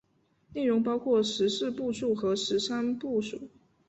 [0.55, 3.39] 内容包括十四部注和十三部疏。